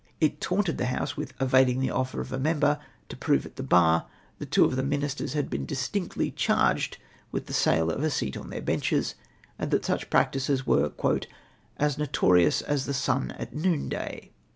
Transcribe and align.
It 0.19 0.41
taunted 0.41 0.79
the 0.79 0.87
House 0.87 1.15
with 1.15 1.35
evading 1.39 1.79
the 1.79 1.91
offer 1.91 2.21
of 2.21 2.31
a 2.33 2.39
member 2.39 2.79
to 3.09 3.15
prove 3.15 3.45
at 3.45 3.55
the 3.55 3.61
bar 3.61 4.07
that 4.39 4.49
two 4.49 4.65
of 4.65 4.75
the 4.75 4.81
ministers 4.81 5.33
had 5.33 5.47
been 5.47 5.63
distinctly 5.63 6.31
charged 6.31 6.97
with 7.31 7.45
the 7.45 7.53
sale 7.53 7.91
of 7.91 8.03
a 8.03 8.09
seat 8.09 8.35
on 8.35 8.49
their 8.49 8.63
benches, 8.63 9.13
and 9.59 9.69
that 9.69 9.85
such 9.85 10.09
})ractices 10.09 10.63
w^ere" 10.63 11.25
as 11.77 11.99
notorious 11.99 12.63
as 12.63 12.87
the 12.87 12.95
sun 12.95 13.35
at 13.37 13.53
noonday." 13.53 14.31